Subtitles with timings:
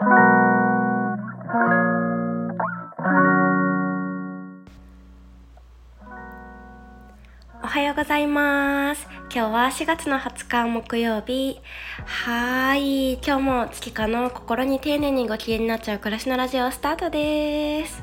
[0.00, 0.04] お
[7.66, 9.08] はようございます。
[9.22, 11.58] 今日は4月の20日木曜日。
[12.06, 13.14] はい。
[13.14, 18.00] 今日も月花の心に丁寧にご機嫌になっちゃう暮らしのラジオスタートです。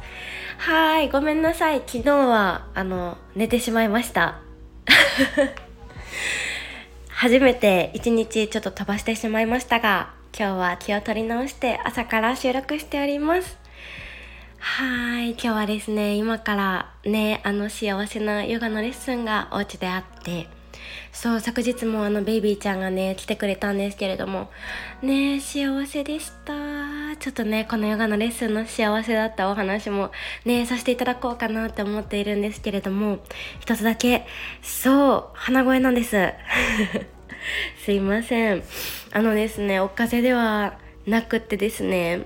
[0.58, 1.10] はい。
[1.10, 1.82] ごめんなさい。
[1.88, 4.42] 昨日はあの寝てしまいました。
[7.08, 13.58] 初めて一日ちょっと飛ばしてしまいましたが今日は気を取り直して朝から収録しております。
[14.60, 20.50] はい今日はですね今からねあの幸せなヨガのレッスンがお家であって
[21.14, 24.50] そう昨日もあのベイビーちゃんがね来てくれたんですけれども
[25.02, 26.54] ね幸せでした。
[27.18, 30.12] ちょっとねこのヨガのレッスンの幸せだったお話も
[30.44, 33.20] ねさせていただこうかなって思っているんですけれども
[33.62, 34.26] 一つだけ
[34.62, 36.18] そう鼻声なんです。
[37.84, 38.64] すいません。
[39.12, 42.26] あのですねお風邪ではなくってですね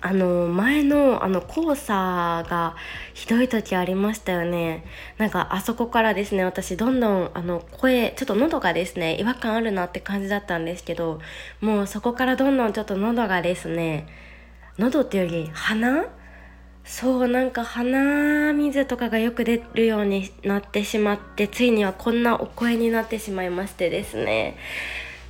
[0.00, 2.74] あの前のあの黄砂が
[3.14, 4.84] ひどい時ありましたよね。
[5.16, 11.20] なんかあそこからですね私どんどんあの声ちょっと喉がですね違和感あるなって感じだったんですけど
[11.60, 14.08] もうそこからどんどんちょっと喉がですね
[14.78, 16.06] 喉っていうより鼻
[16.84, 24.56] そうなんか鼻水とかがよく出るようになってしまってついにはこんなお声になってしまいましてですね。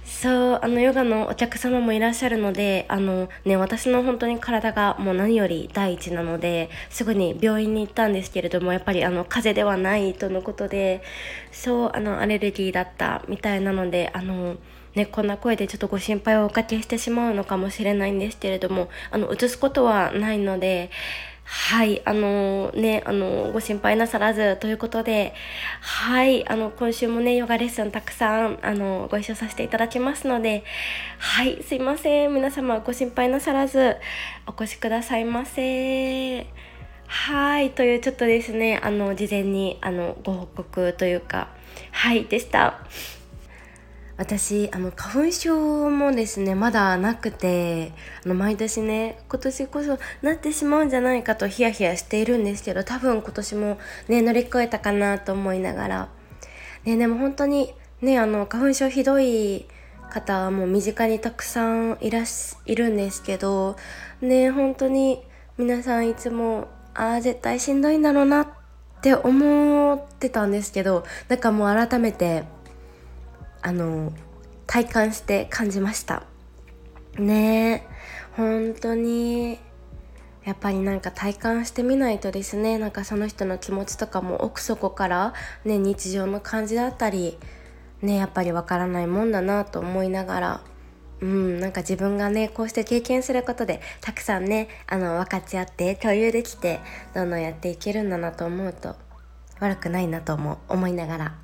[0.04, 11.02] そうあのヨガのお客様もいらっしゃるのであのね私の本当に体がもう何より第一なのですぐに病院に行ったんですけれどもやっぱりあの風邪ではないとのことで
[11.50, 14.56] そうあのアレルギーだったみたいなのであの
[14.94, 20.90] ね、こんな声でちょっとご心配をおかけしてしまうのかもしれないんですけれどもあの移すことはないので
[21.44, 25.34] はい、あのー、ね、あのー、ご心配なさらずということで、
[25.80, 30.64] はい、あの、今週もね、ヨガレッスンたくさん、あのー、ご一緒させていただきますので、
[31.18, 32.34] はい、すいません。
[32.34, 33.96] 皆様ご心配なさらず、
[34.46, 36.46] お越しくださいませ。
[37.06, 41.48] はい、というちょっとですね、あの、事前に、あの、ご報告というか、
[41.90, 42.80] はい、でした。
[44.16, 47.92] 私あの花粉症もですねまだなくて
[48.24, 53.78] あの毎年ね今年こそなってしまうんじゃないかとヒヤヒヤしているんですけど多分今年も
[54.08, 56.08] ね乗り越えたかなと思いながら、
[56.84, 59.66] ね、でも本当にねあの花粉症ひどい
[60.10, 63.76] 方はもう身近にたくさんいらしいるんですけど
[64.20, 65.22] ね本当に
[65.56, 68.48] 皆さんいつもああ絶対しんどいんだろうなっ
[69.00, 72.44] て思ってたんですけどなんかもう改めて
[73.62, 74.12] あの
[74.66, 76.24] 体感して感じました。
[77.18, 77.92] ねえ。
[78.36, 79.58] 本当に。
[80.44, 82.76] やっぱりなんか体感してみないとですね。
[82.78, 85.34] なんかその人の気持ちとかも奥底から
[85.64, 87.38] ね日常の感じだったり
[88.02, 90.60] ねやっぱりわからないもんだなと思いながら
[91.20, 96.80] うんなんか自分がねこうして経験することでたくさんねあの分かち合って共有できて
[97.14, 98.96] どんどんやっていけるんだなと思うと
[99.60, 101.34] 悪くないなとも思いながら。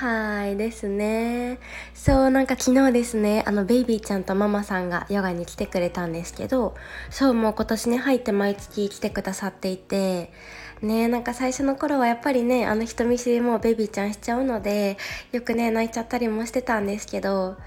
[0.00, 1.58] はいですね。
[1.92, 6.74] そうなんか昨日ですねあのベイビーちゃんとママさんがヨガに来てくれたんですけど
[7.10, 10.32] そうもう今年に入って毎月来てくださっていて
[10.80, 14.96] ねなんか最初の頃はやっぱりねあの人見知りもベイビーちゃんしちゃうので
[15.32, 17.58] よくね泣いちゃったりもしてたんですけど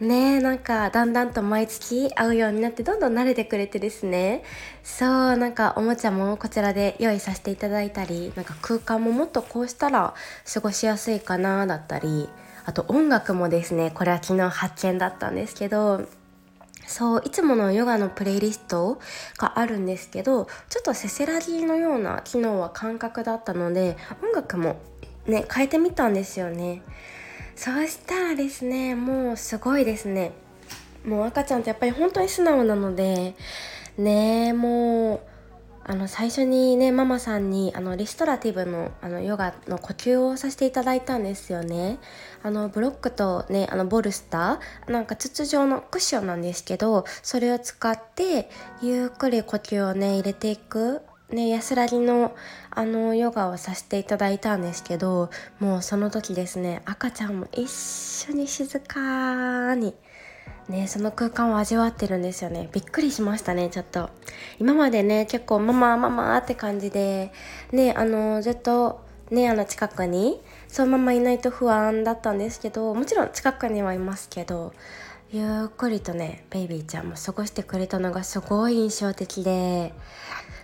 [0.00, 4.42] ねえなんかだんだんと毎月会うようになってどんどん慣れてくれてですね。
[4.82, 10.14] そうなんかおもちゃもこちらで用意させていただいたりなんか空間ももっとこうしたら
[10.52, 12.30] 過ごしやすいかなだったり
[12.64, 16.06] あと音楽もですねこれは昨日発見だったんですけど
[16.86, 19.00] そういつものヨガのプレイリスト
[19.36, 24.76] があるんですけどちょっとせせらぎのような昨日は感覚だったので音楽も
[25.26, 26.82] ね変えてみたんですよね。
[27.60, 30.32] そうしたらですねもうすごいですね。
[31.04, 33.34] もう赤ちゃんってやっぱり本当に素直なので
[33.98, 35.20] ねもう
[35.84, 41.98] あの最初にねママさんにあのリストラティブのあのヨガの呼吸をさせていただいたんですよね。
[42.42, 48.48] あのブロックとねあのボルスターなんか筒状のクッションなんですけどそれを使って
[48.80, 51.02] ゆっくり呼吸をね入れていく。
[51.32, 52.34] ね、安らぎの
[52.70, 59.94] あのヨガをさせていただいたんですけどもうその時ですね赤ちゃんも一緒に静かに
[60.68, 62.68] ねその空間を味わってるんですよね。
[62.72, 64.10] びっくりしましたねちょっと。
[64.58, 67.32] 今までね結構ママママって感じで
[67.72, 69.00] ねあのずっと
[69.30, 74.72] ねあの近くにそのままいないと不安だったんですけどもちろん近くにはいますけど
[75.32, 79.94] ゆっくりとねベイビーちゃんも過ごしてくれたのがすごい印象的で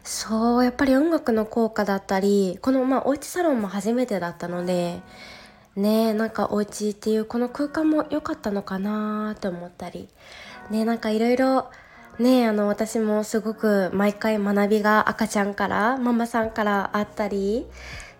[0.03, 5.03] そうやっぱり音楽の効果だったりこのまあおうちサロンも初めてだったので
[5.77, 10.09] ねなんかお家っていうこの空間も良かったのかなって思ったり
[10.69, 11.71] ねなんかいろいろ
[12.19, 17.67] ねあの私もすごく毎回学びが赤ちゃんからママさんからあったり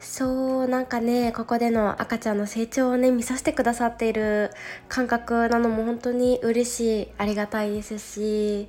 [0.09, 4.51] そうなんかねここでの赤ちゃんの成長をね見させてくださっている
[4.89, 8.69] 感覚なのも本当に嬉しいありがたいですし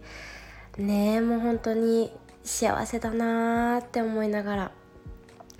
[0.77, 2.11] ねもう本当に
[2.43, 4.71] 幸せだなーって思いながら。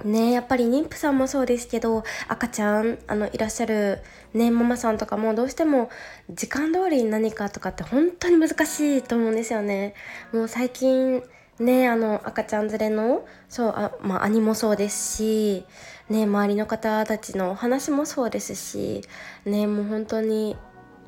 [0.04, 4.04] ねやっぱり妊婦さんもそうですけど赤ちゃんあのいらっしゃる
[4.34, 5.90] ねママさんとかもどうしても
[6.30, 9.96] 時間通りに何かとかって本当に難しいと思うんですよね。
[10.34, 11.24] もう最近
[11.60, 15.66] ねあの赤ちゃん連れのそうあまあ兄もそうですし
[16.10, 19.02] ね周りの方たちのお話もそうですし
[19.46, 20.56] ねもう本当に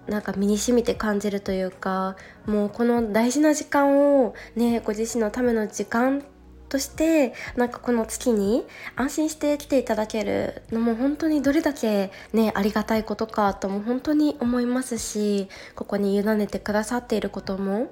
[0.08, 2.16] なんか身に染みて感じるというか
[2.48, 6.24] もうこの大事な時間をねご自身のための時間
[6.68, 8.64] としてなんかこの月に
[8.96, 17.92] 安心して来ていただけるのも本当にどれだけねありがたいことかとも本当に思いますしここに委ねてくださっていることも。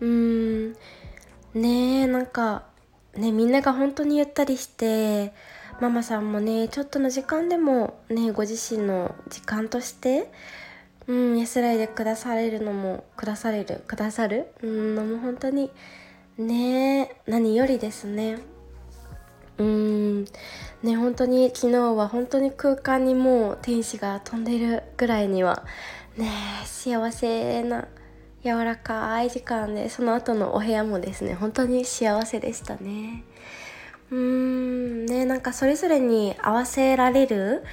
[0.00, 0.76] うーん。
[1.56, 2.64] ねえなんか
[3.16, 5.32] ねみんなが本当にゆったりして
[5.80, 10.30] ママさんもねちょっとの時間でもねご自身の時間として
[11.06, 15.70] うん安らいでくだされるのもくだされるくださるうんのも本当に
[16.36, 18.38] ね何よりですね。
[19.58, 20.24] うん
[20.82, 25.64] ね本当に昨日は本当に空間にもう天使が飛んでるぐらいには
[26.18, 26.30] ね
[26.66, 27.88] 幸せな
[28.46, 33.24] 柔らかい時間でその後のお部屋もですね本当に幸せでしたね。
[34.10, 37.64] うーんねなんかそれぞれに合わせられる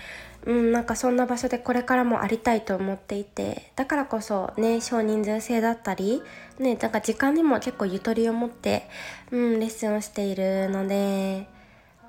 [0.45, 6.21] うん、なんかそんな場所でこれからもありたいと思っていてだからこそね少人数制だったり
[6.59, 8.89] ねなんか時間にも結構ゆとりを持って、
[9.31, 11.47] うん、レッスンをしているので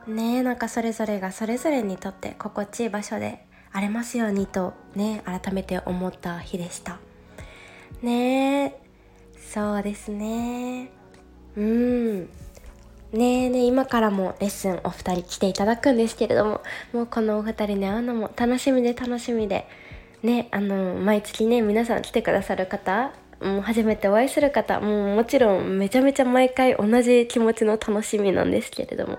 [0.08, 7.03] ねなんかそれぞれがそれぞれにとって心地いい場所であれますようにとね改めて思った日でした。
[8.02, 8.80] ね。
[9.52, 10.90] そうですね。
[11.56, 12.28] うん。
[13.12, 16.62] ねえね今からもレッスンお二人来ていただくんですけれども
[16.92, 19.66] もうこのお二人に会うのも楽しみで楽しみで。
[20.22, 23.12] ねあの毎月ね皆さん来てくださる方
[23.42, 29.18] もう初めてお会いする方もうもちろんめちゃめちゃ毎回同じ気持ちの楽しみなんですけれども。